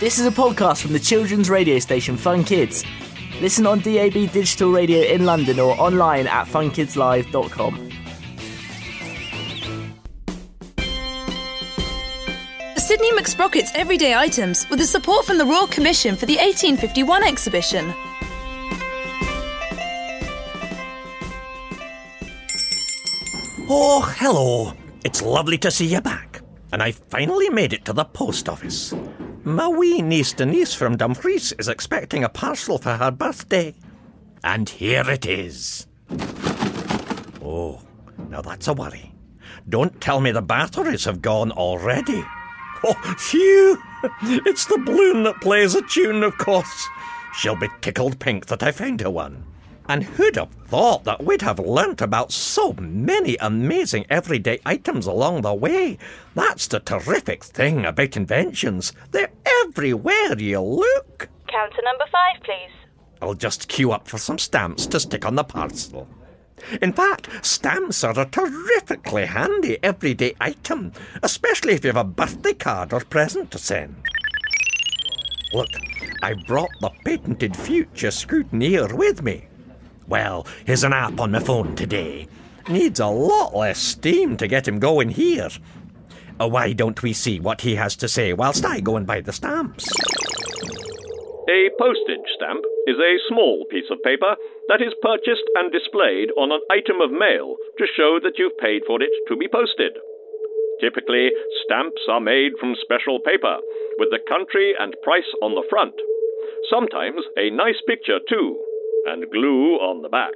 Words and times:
This 0.00 0.20
is 0.20 0.26
a 0.26 0.30
podcast 0.30 0.80
from 0.80 0.92
the 0.92 1.00
children's 1.00 1.50
radio 1.50 1.80
station 1.80 2.16
Fun 2.16 2.44
Kids. 2.44 2.84
Listen 3.40 3.66
on 3.66 3.80
DAB 3.80 4.30
digital 4.30 4.70
radio 4.70 5.00
in 5.00 5.26
London 5.26 5.58
or 5.58 5.72
online 5.72 6.28
at 6.28 6.46
funkidslive.com. 6.46 7.90
Sidney 12.76 13.10
McSprocket's 13.10 13.72
everyday 13.74 14.14
items 14.14 14.70
with 14.70 14.78
the 14.78 14.86
support 14.86 15.26
from 15.26 15.36
the 15.36 15.44
Royal 15.44 15.66
Commission 15.66 16.14
for 16.14 16.26
the 16.26 16.36
1851 16.36 17.24
exhibition. 17.24 17.92
Oh, 23.68 24.14
hello. 24.16 24.74
It's 25.04 25.22
lovely 25.22 25.58
to 25.58 25.72
see 25.72 25.86
you 25.86 26.00
back. 26.00 26.40
And 26.72 26.84
I 26.84 26.92
finally 26.92 27.50
made 27.50 27.72
it 27.72 27.84
to 27.86 27.92
the 27.92 28.04
post 28.04 28.48
office. 28.48 28.94
My 29.48 29.66
wee 29.66 30.02
niece 30.02 30.34
Denise 30.34 30.74
from 30.74 30.98
Dumfries 30.98 31.54
is 31.58 31.68
expecting 31.68 32.22
a 32.22 32.28
parcel 32.28 32.76
for 32.76 32.98
her 32.98 33.10
birthday. 33.10 33.74
And 34.44 34.68
here 34.68 35.08
it 35.08 35.24
is. 35.24 35.86
Oh, 37.42 37.80
now 38.28 38.42
that's 38.42 38.68
a 38.68 38.74
worry. 38.74 39.14
Don't 39.66 40.02
tell 40.02 40.20
me 40.20 40.32
the 40.32 40.42
batteries 40.42 41.06
have 41.06 41.22
gone 41.22 41.50
already. 41.50 42.22
Oh, 42.84 42.92
phew! 43.18 43.82
It's 44.44 44.66
the 44.66 44.82
balloon 44.84 45.22
that 45.22 45.40
plays 45.40 45.74
a 45.74 45.80
tune, 45.80 46.22
of 46.22 46.36
course. 46.36 46.86
She'll 47.34 47.56
be 47.56 47.70
tickled 47.80 48.18
pink 48.18 48.46
that 48.46 48.62
I 48.62 48.70
found 48.70 49.00
her 49.00 49.08
one. 49.08 49.46
And 49.88 50.04
who'd 50.04 50.36
have 50.36 50.50
thought 50.66 51.04
that 51.04 51.24
we'd 51.24 51.40
have 51.40 51.58
learnt 51.58 52.02
about 52.02 52.30
so 52.30 52.74
many 52.74 53.36
amazing 53.40 54.04
everyday 54.10 54.60
items 54.66 55.06
along 55.06 55.40
the 55.40 55.54
way? 55.54 55.96
That's 56.34 56.66
the 56.66 56.80
terrific 56.80 57.42
thing 57.42 57.86
about 57.86 58.16
inventions. 58.16 58.92
They're 59.12 59.30
everywhere 59.64 60.38
you 60.38 60.60
look. 60.60 61.28
Counter 61.48 61.82
number 61.82 62.04
five, 62.12 62.42
please. 62.42 62.70
I'll 63.22 63.34
just 63.34 63.68
queue 63.68 63.90
up 63.90 64.06
for 64.06 64.18
some 64.18 64.38
stamps 64.38 64.86
to 64.88 65.00
stick 65.00 65.24
on 65.24 65.36
the 65.36 65.44
parcel. 65.44 66.06
In 66.82 66.92
fact, 66.92 67.44
stamps 67.44 68.04
are 68.04 68.18
a 68.18 68.26
terrifically 68.26 69.24
handy 69.24 69.78
everyday 69.82 70.34
item, 70.40 70.92
especially 71.22 71.72
if 71.72 71.84
you 71.84 71.88
have 71.88 71.96
a 71.96 72.04
birthday 72.04 72.52
card 72.52 72.92
or 72.92 73.00
present 73.00 73.50
to 73.52 73.58
send. 73.58 73.96
Look, 75.54 75.68
I 76.22 76.34
brought 76.46 76.70
the 76.80 76.90
patented 77.06 77.56
future 77.56 78.08
scrutineer 78.08 78.92
with 78.92 79.22
me. 79.22 79.47
Well, 80.08 80.46
here's 80.64 80.84
an 80.84 80.94
app 80.94 81.20
on 81.20 81.32
my 81.32 81.40
phone 81.40 81.76
today. 81.76 82.26
Needs 82.68 82.98
a 82.98 83.06
lot 83.06 83.54
less 83.54 83.78
steam 83.78 84.36
to 84.38 84.48
get 84.48 84.66
him 84.66 84.78
going 84.78 85.10
here. 85.10 85.48
Uh, 86.40 86.48
why 86.48 86.72
don't 86.72 87.02
we 87.02 87.12
see 87.12 87.40
what 87.40 87.60
he 87.60 87.74
has 87.76 87.96
to 87.96 88.08
say 88.08 88.32
whilst 88.32 88.64
I 88.64 88.80
go 88.80 88.96
and 88.96 89.06
buy 89.06 89.20
the 89.20 89.32
stamps? 89.32 89.88
A 91.48 91.70
postage 91.78 92.28
stamp 92.36 92.64
is 92.86 92.96
a 92.96 93.20
small 93.28 93.64
piece 93.70 93.90
of 93.90 94.02
paper 94.02 94.36
that 94.68 94.80
is 94.80 94.92
purchased 95.02 95.48
and 95.56 95.72
displayed 95.72 96.28
on 96.36 96.52
an 96.52 96.60
item 96.70 97.00
of 97.00 97.10
mail 97.10 97.56
to 97.78 97.86
show 97.96 98.20
that 98.22 98.36
you've 98.38 98.56
paid 98.58 98.82
for 98.86 99.02
it 99.02 99.12
to 99.28 99.36
be 99.36 99.48
posted. 99.48 99.92
Typically, 100.80 101.30
stamps 101.64 102.02
are 102.08 102.20
made 102.20 102.52
from 102.60 102.76
special 102.80 103.18
paper, 103.20 103.58
with 103.98 104.10
the 104.10 104.22
country 104.28 104.74
and 104.78 104.94
price 105.02 105.28
on 105.42 105.54
the 105.54 105.66
front. 105.68 105.94
Sometimes 106.70 107.24
a 107.36 107.50
nice 107.50 107.80
picture 107.86 108.20
too, 108.28 108.60
and 109.08 109.30
glue 109.30 109.76
on 109.76 110.02
the 110.02 110.08
back. 110.08 110.34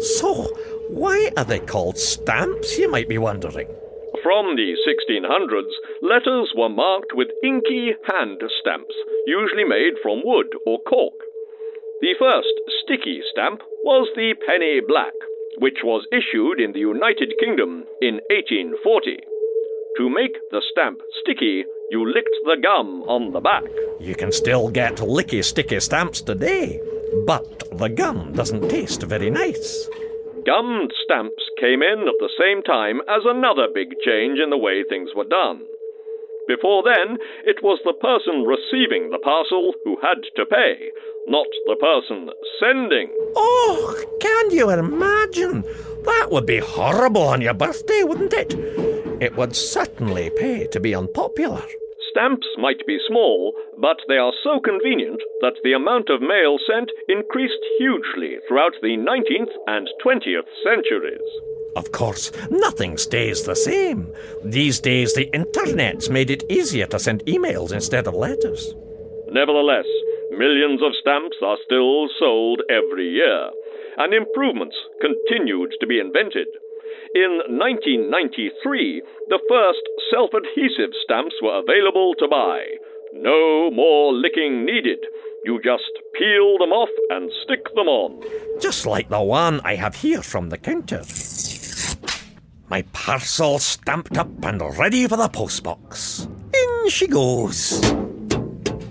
So, 0.00 0.44
why 0.88 1.30
are 1.36 1.44
they 1.44 1.60
called 1.60 1.98
stamps, 1.98 2.78
you 2.78 2.90
might 2.90 3.08
be 3.08 3.18
wondering? 3.18 3.68
From 4.22 4.56
the 4.56 4.76
1600s, 4.88 5.74
letters 6.02 6.52
were 6.56 6.68
marked 6.68 7.12
with 7.14 7.28
inky 7.42 7.92
hand 8.06 8.40
stamps, 8.60 8.94
usually 9.26 9.64
made 9.64 9.94
from 10.02 10.22
wood 10.24 10.46
or 10.66 10.78
cork. 10.88 11.14
The 12.00 12.14
first 12.18 12.54
sticky 12.82 13.20
stamp 13.32 13.60
was 13.84 14.08
the 14.14 14.34
penny 14.46 14.80
black, 14.86 15.12
which 15.58 15.78
was 15.84 16.06
issued 16.12 16.60
in 16.60 16.72
the 16.72 16.80
United 16.80 17.34
Kingdom 17.38 17.84
in 18.00 18.20
1840. 18.30 19.18
To 19.98 20.10
make 20.10 20.36
the 20.50 20.62
stamp 20.72 21.00
sticky, 21.20 21.64
you 21.90 22.04
licked 22.04 22.36
the 22.44 22.56
gum 22.62 23.02
on 23.06 23.32
the 23.32 23.40
back. 23.40 23.64
You 24.00 24.14
can 24.14 24.32
still 24.32 24.68
get 24.68 24.96
licky 24.96 25.44
sticky 25.44 25.80
stamps 25.80 26.20
today, 26.20 26.80
but 27.26 27.64
the 27.78 27.88
gum 27.88 28.32
doesn't 28.32 28.68
taste 28.68 29.02
very 29.02 29.30
nice. 29.30 29.88
Gummed 30.44 30.92
stamps 31.04 31.42
came 31.58 31.82
in 31.82 32.06
at 32.06 32.20
the 32.20 32.30
same 32.38 32.62
time 32.62 33.00
as 33.08 33.22
another 33.24 33.68
big 33.72 33.88
change 34.04 34.38
in 34.38 34.50
the 34.50 34.58
way 34.58 34.84
things 34.84 35.10
were 35.16 35.24
done. 35.24 35.60
Before 36.46 36.82
then, 36.82 37.16
it 37.46 37.62
was 37.62 37.80
the 37.84 37.94
person 37.94 38.44
receiving 38.44 39.08
the 39.08 39.18
parcel 39.18 39.72
who 39.84 39.96
had 40.02 40.20
to 40.36 40.44
pay, 40.44 40.90
not 41.26 41.46
the 41.64 41.76
person 41.76 42.28
sending. 42.60 43.08
Oh, 43.34 44.04
can 44.20 44.50
you 44.50 44.68
imagine? 44.68 45.62
That 46.04 46.28
would 46.30 46.44
be 46.44 46.58
horrible 46.58 47.22
on 47.22 47.40
your 47.40 47.54
birthday, 47.54 48.02
wouldn't 48.02 48.34
it? 48.34 48.52
It 49.22 49.34
would 49.36 49.56
certainly 49.56 50.30
pay 50.36 50.66
to 50.66 50.80
be 50.80 50.94
unpopular. 50.94 51.64
Stamps 52.14 52.46
might 52.58 52.86
be 52.86 52.96
small, 53.08 53.52
but 53.76 53.96
they 54.06 54.18
are 54.18 54.32
so 54.44 54.60
convenient 54.60 55.20
that 55.40 55.58
the 55.64 55.72
amount 55.72 56.08
of 56.10 56.22
mail 56.22 56.58
sent 56.64 56.88
increased 57.08 57.58
hugely 57.76 58.38
throughout 58.46 58.74
the 58.82 58.96
19th 58.96 59.50
and 59.66 59.88
20th 59.98 60.46
centuries. 60.62 61.28
Of 61.74 61.90
course, 61.90 62.30
nothing 62.50 62.98
stays 62.98 63.42
the 63.42 63.56
same. 63.56 64.14
These 64.44 64.78
days, 64.78 65.14
the 65.14 65.28
internet's 65.34 66.08
made 66.08 66.30
it 66.30 66.44
easier 66.48 66.86
to 66.86 67.00
send 67.00 67.26
emails 67.26 67.72
instead 67.72 68.06
of 68.06 68.14
letters. 68.14 68.76
Nevertheless, 69.32 69.86
millions 70.30 70.82
of 70.86 70.94
stamps 71.00 71.38
are 71.42 71.58
still 71.64 72.06
sold 72.20 72.62
every 72.70 73.10
year, 73.10 73.50
and 73.98 74.14
improvements 74.14 74.76
continued 75.00 75.72
to 75.80 75.86
be 75.88 75.98
invented. 75.98 76.46
In 77.14 77.40
1993, 77.48 79.02
the 79.28 79.40
first 79.48 79.84
self 80.10 80.30
adhesive 80.34 80.92
stamps 81.04 81.34
were 81.42 81.60
available 81.60 82.14
to 82.18 82.28
buy. 82.28 82.60
No 83.12 83.70
more 83.70 84.12
licking 84.12 84.64
needed. 84.64 84.98
You 85.44 85.60
just 85.62 85.90
peel 86.14 86.58
them 86.58 86.72
off 86.72 86.88
and 87.10 87.30
stick 87.44 87.64
them 87.76 87.86
on. 87.86 88.24
Just 88.60 88.86
like 88.86 89.08
the 89.08 89.20
one 89.20 89.60
I 89.60 89.76
have 89.76 89.94
here 89.96 90.22
from 90.22 90.48
the 90.48 90.58
counter. 90.58 91.02
My 92.68 92.82
parcel 92.92 93.58
stamped 93.58 94.16
up 94.18 94.30
and 94.42 94.60
ready 94.78 95.06
for 95.06 95.16
the 95.16 95.28
postbox. 95.28 96.26
In 96.54 96.90
she 96.90 97.06
goes. 97.06 97.82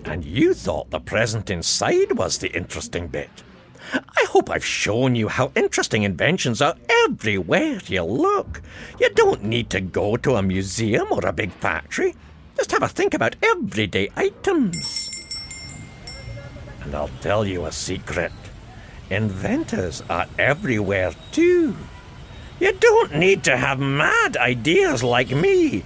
And 0.06 0.24
you 0.24 0.54
thought 0.54 0.92
the 0.92 1.00
present 1.00 1.50
inside 1.50 2.14
was 2.14 2.38
the 2.38 2.56
interesting 2.56 3.08
bit. 3.08 3.44
I 3.92 4.26
hope 4.30 4.50
I've 4.50 4.66
shown 4.66 5.16
you 5.16 5.28
how 5.28 5.52
interesting 5.56 6.04
inventions 6.04 6.62
are 6.62 6.76
everywhere 7.06 7.80
you 7.88 8.04
look. 8.04 8.62
You 9.00 9.10
don't 9.10 9.44
need 9.44 9.70
to 9.72 9.82
go 9.82 10.18
to 10.18 10.36
a 10.36 10.42
museum 10.42 11.08
or 11.12 11.26
a 11.26 11.34
big 11.34 11.52
factory. 11.52 12.16
Just 12.56 12.72
have 12.72 12.84
a 12.84 12.88
think 12.88 13.14
about 13.14 13.36
everyday 13.44 14.10
items. 14.16 15.10
And 16.82 16.96
I'll 16.96 17.10
tell 17.22 17.46
you 17.46 17.66
a 17.66 17.72
secret 17.72 18.32
inventors 19.10 20.02
are 20.10 20.28
everywhere 20.40 21.14
too. 21.32 21.76
You 22.60 22.74
don't 22.74 23.16
need 23.16 23.44
to 23.46 23.58
have 23.58 23.80
mad 23.80 24.38
ideas 24.38 25.04
like 25.04 25.32
me. 25.32 25.84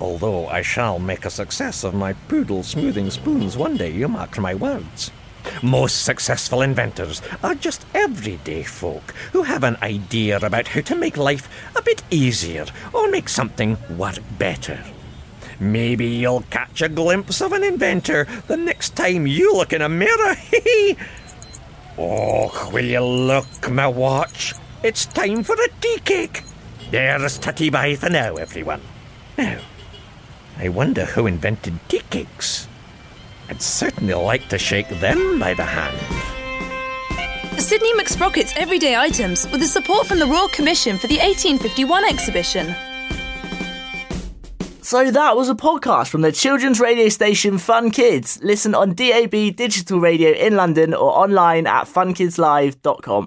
Although 0.00 0.46
I 0.46 0.62
shall 0.62 0.98
make 0.98 1.24
a 1.24 1.30
success 1.30 1.84
of 1.84 1.94
my 1.94 2.12
poodle 2.28 2.62
smoothing 2.62 3.10
spoons 3.10 3.56
one 3.56 3.76
day, 3.76 3.90
you 3.90 4.08
mark 4.08 4.38
my 4.38 4.54
words. 4.54 5.10
Most 5.62 6.04
successful 6.04 6.62
inventors 6.62 7.22
are 7.42 7.54
just 7.54 7.86
everyday 7.94 8.62
folk 8.62 9.14
who 9.32 9.42
have 9.42 9.64
an 9.64 9.76
idea 9.82 10.38
about 10.38 10.68
how 10.68 10.80
to 10.82 10.94
make 10.94 11.16
life 11.16 11.48
a 11.76 11.82
bit 11.82 12.02
easier 12.10 12.66
or 12.92 13.10
make 13.10 13.28
something 13.28 13.76
work 13.96 14.18
better. 14.38 14.78
Maybe 15.58 16.06
you'll 16.06 16.44
catch 16.50 16.82
a 16.82 16.88
glimpse 16.88 17.40
of 17.40 17.52
an 17.52 17.64
inventor 17.64 18.26
the 18.46 18.56
next 18.56 18.94
time 18.94 19.26
you 19.26 19.54
look 19.54 19.72
in 19.72 19.82
a 19.82 19.88
mirror. 19.88 20.36
oh, 21.98 22.70
will 22.72 22.84
you 22.84 23.00
look, 23.00 23.70
my 23.70 23.86
watch? 23.86 24.54
It's 24.82 25.06
time 25.06 25.42
for 25.42 25.54
a 25.54 25.68
tea 25.80 25.98
cake. 26.04 26.42
There's 26.90 27.38
tutty 27.38 27.72
bye 27.72 27.96
for 27.96 28.10
now, 28.10 28.36
everyone. 28.36 28.82
Now, 29.38 29.60
I 30.58 30.68
wonder 30.68 31.06
who 31.06 31.26
invented 31.26 31.78
tea 31.88 32.02
cakes. 32.10 32.68
I'd 33.48 33.62
certainly 33.62 34.14
like 34.14 34.48
to 34.48 34.58
shake 34.58 34.88
them 35.00 35.38
by 35.38 35.54
the 35.54 35.64
hand. 35.64 35.96
Sidney 37.60 37.92
McSprocket's 37.94 38.52
everyday 38.56 38.96
items 38.96 39.48
with 39.50 39.60
the 39.60 39.66
support 39.66 40.06
from 40.06 40.18
the 40.18 40.26
Royal 40.26 40.48
Commission 40.48 40.98
for 40.98 41.06
the 41.06 41.16
1851 41.18 42.04
exhibition. 42.04 42.74
So 44.82 45.10
that 45.10 45.36
was 45.36 45.48
a 45.48 45.54
podcast 45.54 46.10
from 46.10 46.20
the 46.20 46.30
children's 46.30 46.78
radio 46.78 47.08
station 47.08 47.58
Fun 47.58 47.90
Kids. 47.90 48.38
Listen 48.42 48.72
on 48.72 48.94
DAB 48.94 49.56
digital 49.56 49.98
radio 49.98 50.30
in 50.30 50.54
London 50.54 50.94
or 50.94 51.10
online 51.10 51.66
at 51.66 51.86
funkidslive.com. 51.86 53.24